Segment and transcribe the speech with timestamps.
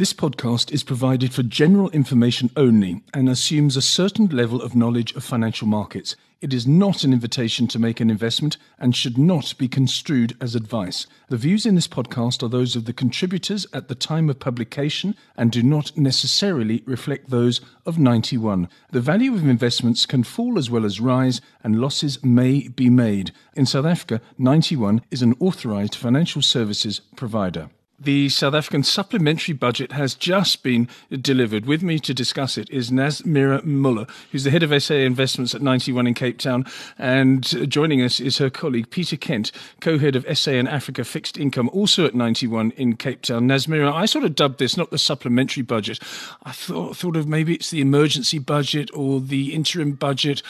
[0.00, 5.14] This podcast is provided for general information only and assumes a certain level of knowledge
[5.14, 6.16] of financial markets.
[6.40, 10.54] It is not an invitation to make an investment and should not be construed as
[10.54, 11.06] advice.
[11.28, 15.16] The views in this podcast are those of the contributors at the time of publication
[15.36, 18.70] and do not necessarily reflect those of 91.
[18.92, 23.32] The value of investments can fall as well as rise, and losses may be made.
[23.52, 27.68] In South Africa, 91 is an authorized financial services provider.
[28.02, 31.66] The South African supplementary budget has just been delivered.
[31.66, 35.60] With me to discuss it is Nazmeera Moola, who's the head of SA Investments at
[35.60, 36.64] 91 in Cape Town.
[36.98, 41.36] And joining us is her colleague Peter Kent, co head of SA and Africa Fixed
[41.36, 43.46] Income, also at 91 in Cape Town.
[43.46, 45.98] Nazmeera, I sort of dubbed this not the supplementary budget.
[46.44, 50.42] I thought, thought of maybe it's the emergency budget or the interim budget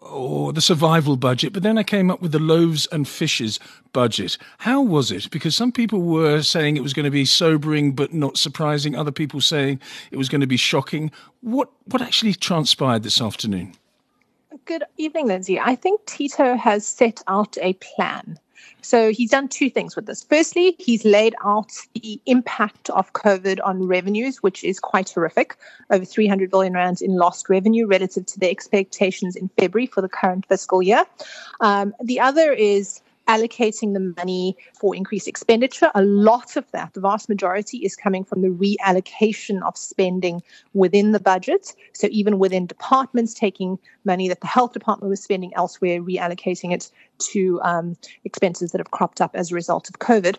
[0.00, 3.58] or the survival budget, but then I came up with the loaves and fishes
[3.92, 4.38] budget.
[4.58, 5.30] How was it?
[5.30, 9.12] Because some people were saying it was going to be sobering but not surprising, other
[9.12, 11.10] people saying it was going to be shocking.
[11.42, 13.74] What what actually transpired this afternoon?
[14.64, 15.58] Good evening, Lindsay.
[15.58, 18.38] I think Tito has set out a plan
[18.82, 20.22] so he's done two things with this.
[20.22, 25.56] Firstly, he's laid out the impact of COVID on revenues, which is quite horrific
[25.90, 30.08] over 300 billion rands in lost revenue relative to the expectations in February for the
[30.08, 31.04] current fiscal year.
[31.60, 33.00] Um, the other is
[33.30, 35.88] allocating the money for increased expenditure.
[35.94, 40.42] A lot of that, the vast majority, is coming from the reallocation of spending
[40.74, 41.72] within the budget.
[41.92, 46.90] So even within departments, taking money that the health department was spending elsewhere, reallocating it
[47.30, 50.36] to um, expenses that have cropped up as a result of COVID.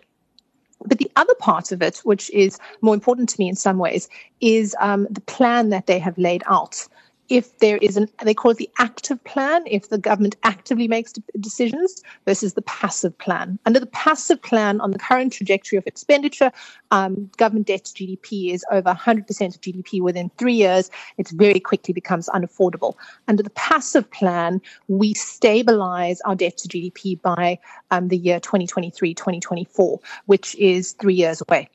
[0.86, 4.10] But the other part of it, which is more important to me in some ways,
[4.42, 6.88] is um, the plan that they have laid out
[7.32, 11.14] if there is an they call it the active plan if the government actively makes
[11.40, 13.58] decisions versus the passive plan.
[13.66, 16.52] Under the passive plan on the current trajectory of expenditure
[16.92, 19.22] um, government debt to gdp is over 100%
[19.56, 20.92] of gdp within three years.
[21.18, 22.96] It very quickly becomes unaffordable.
[23.30, 24.60] Under the passive plan
[24.90, 27.58] we stabilize our debt to gdp by
[27.92, 31.70] um, the year 2023 2024 which is three years away.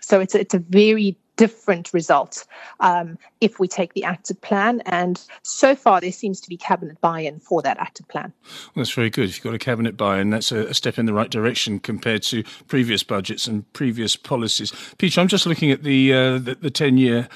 [0.00, 2.46] So it's it's a very different result
[2.78, 4.80] um, if we take the active plan.
[4.86, 8.32] And so far, there seems to be cabinet buy-in for that active plan.
[8.44, 9.28] Well, that's very good.
[9.28, 12.22] If you've got a cabinet buy-in, that's a, a, step in the right direction compared
[12.24, 14.72] to previous budgets and previous policies.
[14.98, 17.28] Peter, I'm just looking at the uh, the, the ten-year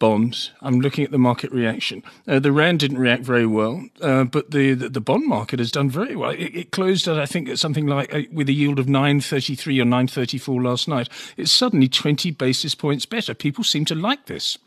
[0.00, 0.50] bonds.
[0.60, 2.02] I'm looking at the market reaction.
[2.26, 5.70] Uh, the rand didn't react very well, uh, but the, the, the bond market has
[5.70, 6.30] done very well.
[6.30, 9.80] It, it closed at I think at something like uh, with a yield of 9.33
[9.80, 11.08] or 9.34 last night.
[11.36, 13.34] It's suddenly 20 basis points better.
[13.34, 14.58] People seem to like this.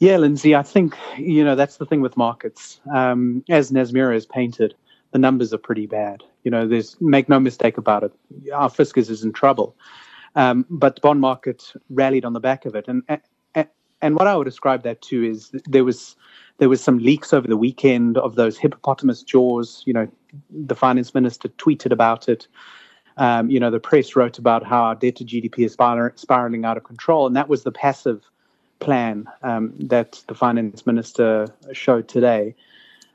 [0.00, 2.80] Yeah, Lindsay, I think you know that's the thing with markets.
[2.92, 4.74] Um, as Nazmeera has painted,
[5.12, 6.22] the numbers are pretty bad.
[6.42, 8.12] You know, there's make no mistake about it.
[8.52, 9.76] Our fiscus is in trouble.
[10.36, 12.86] Um, but the bond market rallied on the back of it.
[12.88, 13.20] And, and
[14.04, 16.14] and what I would describe that to is there was
[16.58, 19.82] there was some leaks over the weekend of those hippopotamus jaws.
[19.86, 20.08] You know,
[20.50, 22.46] the finance minister tweeted about it.
[23.16, 26.76] Um, you know, the press wrote about how our debt to GDP is spiraling out
[26.76, 28.22] of control, and that was the passive
[28.80, 32.54] plan um, that the finance minister showed today.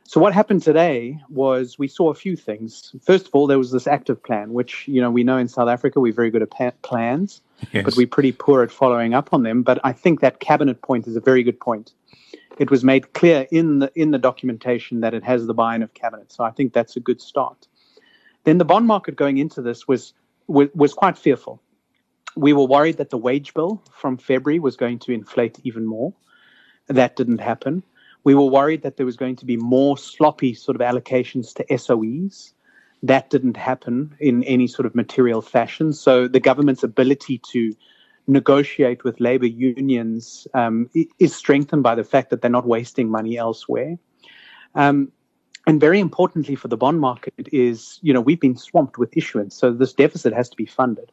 [0.10, 2.96] So what happened today was we saw a few things.
[3.04, 5.70] First of all, there was this active plan, which you know we know in South
[5.70, 7.86] Africa we're very good at pa- plans, yes.
[7.86, 9.62] but we're pretty poor at following up on them.
[9.62, 11.94] But I think that cabinet point is a very good point.
[12.58, 15.94] It was made clear in the in the documentation that it has the buy-in of
[15.94, 17.68] cabinet, so I think that's a good start.
[18.46, 20.14] Then the bond market going into this was
[20.48, 21.62] was, was quite fearful.
[22.36, 26.16] We were worried that the wage bill from February was going to inflate even more.
[26.88, 27.84] That didn't happen
[28.24, 31.66] we were worried that there was going to be more sloppy sort of allocations to
[31.78, 32.54] SOEs.
[33.02, 35.94] That didn't happen in any sort of material fashion.
[35.94, 37.74] So the government's ability to
[38.28, 43.38] negotiate with labor unions um, is strengthened by the fact that they're not wasting money
[43.38, 43.98] elsewhere.
[44.76, 45.12] Um,
[45.66, 49.56] and very importantly for the bond market is, you know, we've been swamped with issuance,
[49.56, 51.12] so this deficit has to be funded.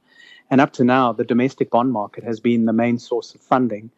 [0.51, 3.91] And up to now, the domestic bond market has been the main source of funding.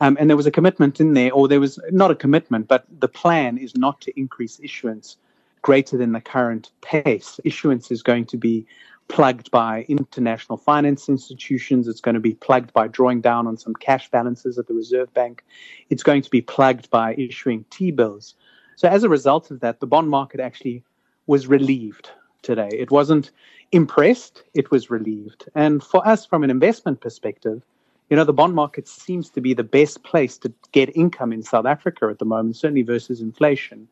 [0.00, 2.84] Um, and there was a commitment in there, or there was not a commitment, but
[2.98, 5.16] the plan is not to increase issuance
[5.62, 7.38] greater than the current pace.
[7.44, 8.66] Issuance is going to be
[9.08, 11.86] plugged by international finance institutions.
[11.86, 15.12] It's going to be plugged by drawing down on some cash balances at the Reserve
[15.14, 15.44] Bank.
[15.90, 18.34] It's going to be plugged by issuing T bills.
[18.76, 20.82] So, as a result of that, the bond market actually
[21.26, 22.10] was relieved
[22.42, 22.68] today.
[22.72, 23.30] It wasn't
[23.72, 25.48] impressed, it was relieved.
[25.54, 27.62] And for us, from an investment perspective,
[28.10, 31.42] you know, the bond market seems to be the best place to get income in
[31.42, 33.88] South Africa at the moment, certainly versus inflation.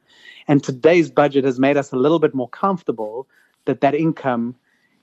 [0.49, 3.27] And today's budget has made us a little bit more comfortable
[3.65, 4.55] that that income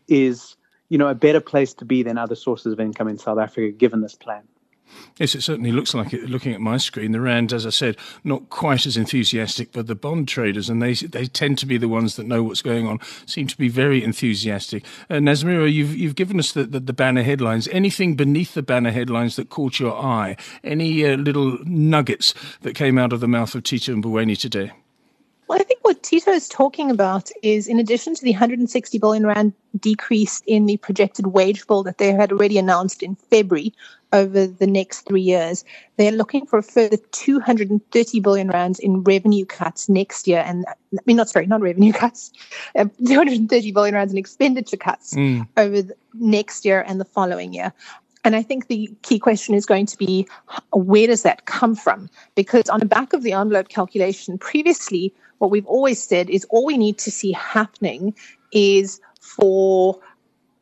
[0.08, 0.56] is
[0.90, 3.72] you know, a better place to be than other sources of income in South Africa,
[3.72, 4.44] given this plan.
[5.20, 6.30] Yes, it certainly looks like it.
[6.30, 9.96] Looking at my screen, the rand, as I said, not quite as enthusiastic, but the
[9.96, 13.00] bond traders, and they they tend to be the ones that know what's going on,
[13.26, 14.86] seem to be very enthusiastic.
[15.10, 17.68] Uh, Nazmeera, you've you've given us the, the, the, banner headlines.
[17.70, 20.38] Anything beneath the banner headlines that caught your eye?
[20.64, 24.72] Any uh, little nuggets that came out of the mouth of Tito and Mboweni today?
[25.48, 29.26] Well, I think what Tito is talking about is in addition to the 160 billion
[29.26, 33.74] rand decrease in the projected wage bill that they had already announced in February
[34.14, 35.64] over the next three years,
[35.98, 40.44] they're looking for a further 230 billion rands in revenue cuts next year.
[40.46, 42.32] And I mean, not sorry, not revenue cuts,
[42.76, 45.48] uh, 230 billion rands in expenditure cuts mm.
[45.58, 47.74] over the next year and the following year.
[48.24, 50.28] And I think the key question is going to be
[50.74, 52.10] where does that come from?
[52.36, 56.66] Because on the back of the envelope calculation previously, what we've always said is all
[56.66, 58.16] we need to see happening
[58.52, 60.00] is for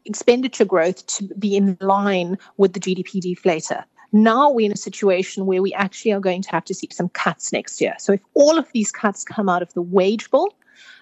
[0.05, 3.83] expenditure growth to be in line with the GDP deflator.
[4.11, 7.09] Now we're in a situation where we actually are going to have to see some
[7.09, 7.95] cuts next year.
[7.99, 10.53] So if all of these cuts come out of the wage bill,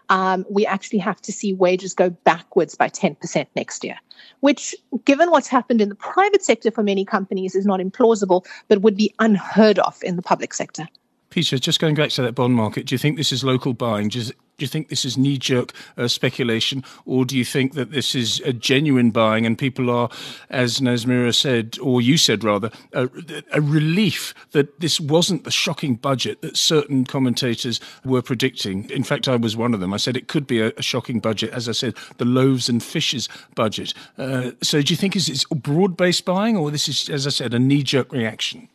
[0.10, 3.98] um, we actually have to see wages go backwards by 10% next year,
[4.42, 8.82] which, given what's happened in the private sector for many companies, is not implausible, but
[8.82, 10.88] would be unheard of in the public sector.
[11.34, 14.08] Peter, just going back to that bond market, do you think this is local buying?
[14.08, 17.74] Do you, do you think this is knee jerk uh, speculation, or do you think
[17.74, 20.12] that this is a genuine buying and people are,
[20.52, 23.10] as Nazmeera said, or you said rather, a,
[23.52, 28.88] a relief that this wasn't the shocking budget that certain commentators were predicting?
[28.92, 29.92] In fact, I was one of them.
[29.92, 32.84] I said it could be a, a shocking budget, as I said, the loaves and
[32.84, 33.96] fishes budget.
[34.20, 37.32] Uh, so do you think is it's broad based buying, or this is, as I
[37.32, 38.70] said, a knee jerk reaction?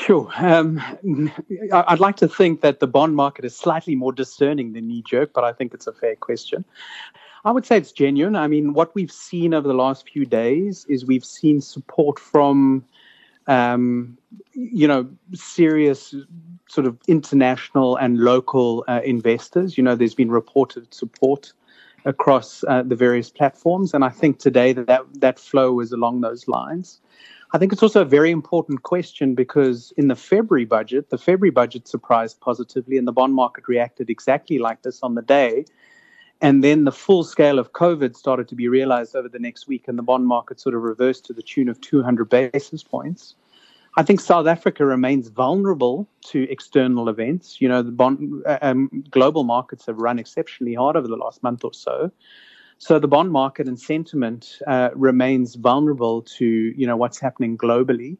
[0.00, 0.30] Sure.
[0.36, 0.80] Um,
[1.72, 5.32] I'd like to think that the bond market is slightly more discerning than knee jerk,
[5.32, 6.64] but I think it's a fair question.
[7.44, 8.36] I would say it's genuine.
[8.36, 12.84] I mean, what we've seen over the last few days is we've seen support from,
[13.48, 14.16] um,
[14.52, 16.14] you know, serious
[16.68, 19.76] sort of international and local uh, investors.
[19.76, 21.52] You know, there's been reported support
[22.04, 26.20] across uh, the various platforms, and I think today that, that that flow is along
[26.20, 27.00] those lines.
[27.52, 31.50] I think it's also a very important question because in the February budget, the February
[31.50, 35.64] budget surprised positively, and the bond market reacted exactly like this on the day.
[36.40, 39.88] And then the full scale of COVID started to be realized over the next week,
[39.88, 43.34] and the bond market sort of reversed to the tune of 200 basis points.
[43.96, 47.60] I think South Africa remains vulnerable to external events.
[47.60, 51.64] You know, the bond, um, global markets have run exceptionally hard over the last month
[51.64, 52.12] or so.
[52.78, 58.16] So the bond market and sentiment uh, remains vulnerable to you know what's happening globally.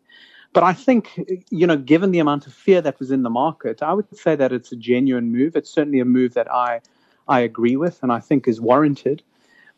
[0.52, 1.20] But I think,
[1.50, 4.34] you know, given the amount of fear that was in the market, I would say
[4.34, 5.54] that it's a genuine move.
[5.56, 6.80] It's certainly a move that I,
[7.28, 9.22] I agree with and I think is warranted.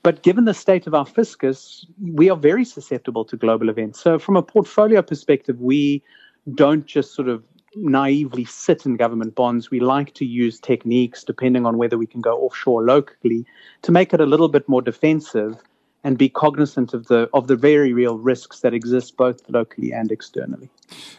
[0.02, 4.00] But given the state of our fiscus, we are very susceptible to global events.
[4.00, 6.02] So, from a portfolio perspective, we
[6.54, 7.42] don't just sort of
[7.74, 9.70] naively sit in government bonds.
[9.70, 13.46] We like to use techniques, depending on whether we can go offshore locally,
[13.82, 15.56] to make it a little bit more defensive
[16.04, 20.10] and be cognizant of the of the very real risks that exist both locally and
[20.10, 20.70] externally.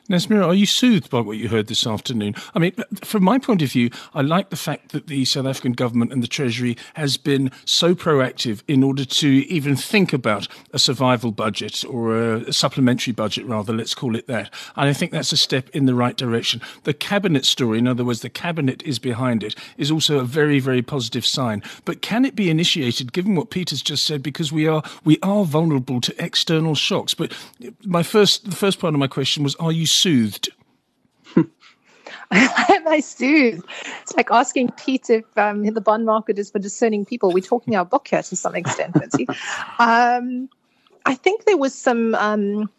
[0.10, 2.36] Nazmeera, are you soothed by what you heard this afternoon?
[2.54, 2.74] I mean,
[3.04, 6.22] from my point of view, I like the fact that the South African government and
[6.22, 11.86] the Treasury has been so proactive in order to even think about a survival budget
[11.86, 14.54] or a supplementary budget, rather, let's call it that.
[14.76, 16.62] And I think that's a step in the right direction.
[16.84, 20.60] The cabinet story, in other words, the cabinet is behind it, is also a very,
[20.60, 21.64] very positive sign.
[21.86, 24.71] But can it be initiated, given what Peter's just said, because we are
[25.04, 27.14] we are vulnerable to external shocks?
[27.14, 27.34] But
[27.84, 30.50] my first, the first part of my question was are you soothed?
[32.32, 33.66] Am I soothed?
[34.02, 37.32] It's like asking Pete if um, the bond market is for discerning people.
[37.32, 39.28] We're talking our book here to some extent, Lindsay.
[39.80, 40.50] Um,
[41.06, 42.70] I think there was some um,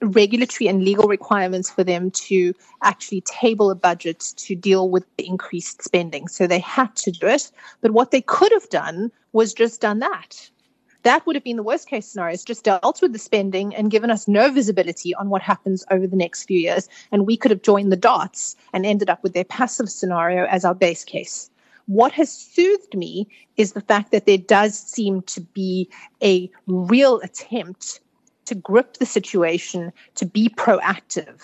[0.00, 5.26] regulatory and legal requirements for them to actually table a budget to deal with the
[5.26, 6.28] increased spending.
[6.28, 7.50] So they had to do it.
[7.80, 10.48] But what they could have done was just done that.
[11.02, 12.34] That would have been the worst case scenario.
[12.34, 16.06] It's just dealt with the spending and given us no visibility on what happens over
[16.06, 16.88] the next few years.
[17.10, 20.64] And we could have joined the dots and ended up with their passive scenario as
[20.64, 21.50] our base case.
[21.86, 25.88] What has soothed me is the fact that there does seem to be
[26.22, 28.00] a real attempt
[28.44, 31.40] to grip the situation, to be proactive.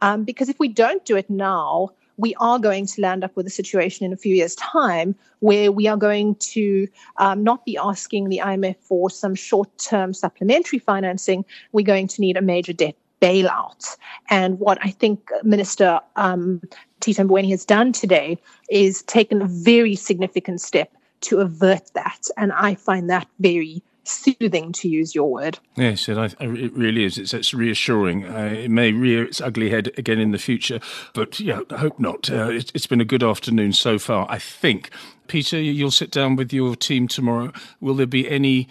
[0.00, 3.46] Um, because if we don't do it now, we are going to land up with
[3.46, 7.76] a situation in a few years' time where we are going to um, not be
[7.76, 11.44] asking the IMF for some short term supplementary financing.
[11.72, 13.96] We're going to need a major debt bailout.
[14.28, 16.60] And what I think Minister um,
[17.00, 18.38] Tito Mboweni has done today
[18.68, 20.92] is taken a very significant step
[21.22, 22.26] to avert that.
[22.36, 25.58] And I find that very soothing, to use your word.
[25.76, 27.18] Yes, it, it really is.
[27.18, 28.26] It's, it's reassuring.
[28.26, 30.80] Uh, it may rear its ugly head again in the future,
[31.14, 32.30] but yeah, I hope not.
[32.30, 34.90] Uh, it, it's been a good afternoon so far, I think.
[35.28, 37.52] Peter, you'll sit down with your team tomorrow.
[37.80, 38.68] Will there be any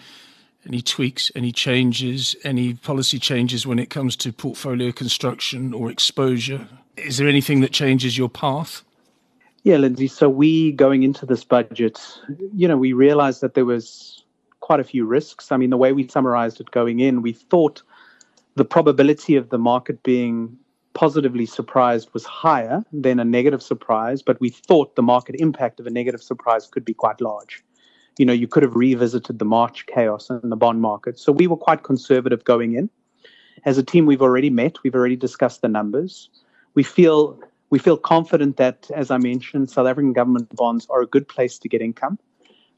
[0.65, 6.67] any tweaks, any changes, any policy changes when it comes to portfolio construction or exposure?
[6.97, 8.83] Is there anything that changes your path?
[9.63, 10.07] Yeah, Lindsay.
[10.07, 11.99] So we going into this budget,
[12.53, 14.20] you know, we realized that there was
[14.61, 15.51] quite a few risks.
[15.51, 17.83] I mean, the way we summarized it going in, we thought
[18.55, 20.57] the probability of the market being
[20.93, 25.87] positively surprised was higher than a negative surprise, but we thought the market impact of
[25.87, 27.63] a negative surprise could be quite large.
[28.17, 31.17] You know, you could have revisited the March chaos in the bond market.
[31.17, 32.89] So we were quite conservative going in.
[33.63, 36.29] As a team, we've already met, we've already discussed the numbers.
[36.73, 37.39] We feel
[37.69, 41.57] we feel confident that, as I mentioned, South African government bonds are a good place
[41.59, 42.19] to get income.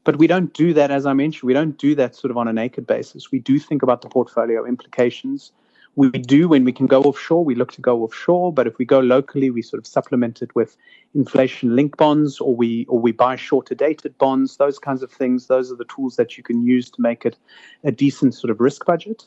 [0.04, 2.46] But we don't do that, as I mentioned, we don't do that sort of on
[2.46, 3.32] a naked basis.
[3.32, 5.52] We do think about the portfolio implications.
[5.96, 8.52] We do, when we can go offshore, we look to go offshore.
[8.52, 10.76] But if we go locally, we sort of supplement it with
[11.14, 15.46] inflation linked bonds or we or we buy shorter dated bonds, those kinds of things.
[15.46, 17.36] Those are the tools that you can use to make it
[17.84, 19.26] a decent sort of risk budget.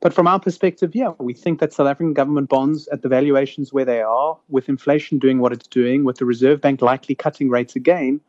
[0.00, 3.72] But from our perspective, yeah, we think that South African government bonds at the valuations
[3.72, 7.48] where they are, with inflation doing what it's doing, with the Reserve Bank likely cutting
[7.48, 8.20] rates again,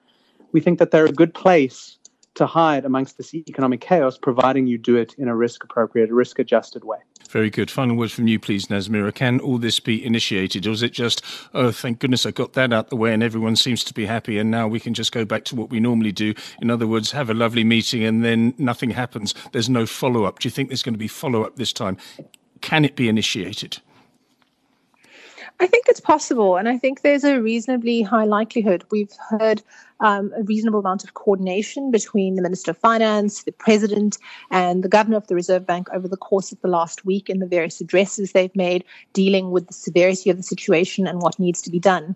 [0.53, 1.97] we think that they're a good place
[2.35, 6.39] to hide amongst this economic chaos, providing you do it in a risk appropriate, risk
[6.39, 6.97] adjusted way.
[7.29, 7.69] Very good.
[7.69, 9.13] Final word from you, please, Nazmeera.
[9.13, 12.73] Can all this be initiated, or is it just, oh, thank goodness I got that
[12.73, 15.25] out the way and everyone seems to be happy, and now we can just go
[15.25, 16.33] back to what we normally do?
[16.61, 19.35] In other words, have a lovely meeting and then nothing happens.
[19.51, 20.39] There's no follow up.
[20.39, 21.97] Do you think there's going to be follow up this time?
[22.61, 23.79] Can it be initiated?
[25.59, 28.83] I think it's possible, and I think there's a reasonably high likelihood.
[28.91, 29.61] We've heard
[29.99, 34.17] um, a reasonable amount of coordination between the Minister of Finance, the President,
[34.51, 37.39] and the Governor of the Reserve Bank over the course of the last week in
[37.39, 38.83] the various addresses they've made
[39.13, 42.15] dealing with the severity of the situation and what needs to be done.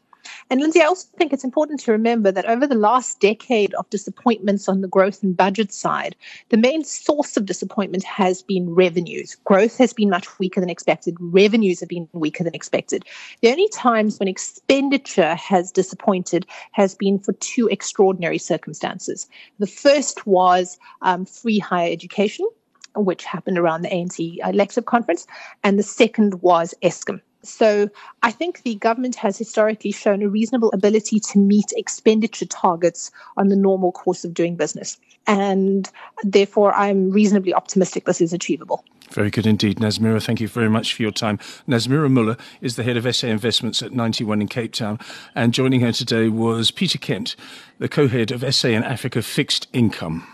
[0.49, 3.89] And Lindsay, I also think it's important to remember that over the last decade of
[3.89, 6.15] disappointments on the growth and budget side,
[6.49, 9.35] the main source of disappointment has been revenues.
[9.45, 11.15] Growth has been much weaker than expected.
[11.19, 13.05] Revenues have been weaker than expected.
[13.41, 19.27] The only times when expenditure has disappointed has been for two extraordinary circumstances.
[19.59, 22.47] The first was um, free higher education,
[22.95, 25.27] which happened around the ANC elective conference,
[25.63, 27.21] and the second was Eskom.
[27.43, 27.89] So
[28.23, 33.47] I think the government has historically shown a reasonable ability to meet expenditure targets on
[33.47, 34.97] the normal course of doing business.
[35.27, 35.89] And
[36.23, 38.83] therefore, I'm reasonably optimistic this is achievable.
[39.11, 40.21] Very good indeed, Nazmeera.
[40.21, 41.37] Thank you very much for your time.
[41.67, 44.99] Nazmeera Moola is the head of SA Investments at Ninety One in Cape Town.
[45.33, 47.35] And joining her today was Peter Kent,
[47.79, 50.27] the co head of SA and Africa Fixed Income.